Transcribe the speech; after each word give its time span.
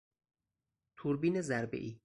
توربین 0.97 1.41
ضربهای 1.41 1.97